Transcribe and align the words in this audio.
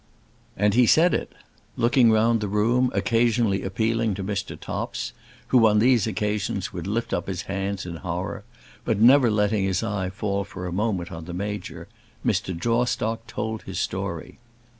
And 0.57 0.73
he 0.73 0.87
said 0.87 1.13
it. 1.13 1.31
Looking 1.77 2.11
round 2.11 2.41
the 2.41 2.47
room, 2.47 2.89
occasionally 2.95 3.61
appealing 3.61 4.15
to 4.15 4.23
Mr. 4.23 4.59
Topps, 4.59 5.13
who 5.49 5.67
on 5.67 5.77
these 5.77 6.07
occasions 6.07 6.73
would 6.73 6.87
lift 6.87 7.13
up 7.13 7.27
his 7.27 7.43
hands 7.43 7.85
in 7.85 7.97
horror, 7.97 8.43
but 8.83 8.97
never 8.99 9.29
letting 9.29 9.63
his 9.63 9.83
eye 9.83 10.09
fall 10.09 10.43
for 10.43 10.65
a 10.65 10.71
moment 10.73 11.11
on 11.11 11.25
the 11.25 11.35
Major, 11.35 11.87
Mr. 12.25 12.57
Jawstock 12.59 13.27
told 13.27 13.61
his 13.61 13.79
story. 13.79 14.39